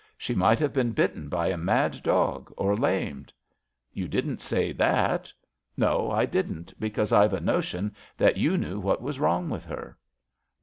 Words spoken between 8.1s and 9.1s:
that you knew what